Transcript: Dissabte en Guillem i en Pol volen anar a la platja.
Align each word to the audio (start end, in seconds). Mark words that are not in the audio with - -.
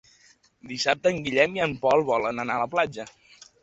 Dissabte 0.71 1.13
en 1.13 1.21
Guillem 1.29 1.59
i 1.59 1.63
en 1.69 1.79
Pol 1.87 2.09
volen 2.11 2.47
anar 2.49 2.61
a 2.61 2.67
la 2.67 2.71
platja. 2.77 3.11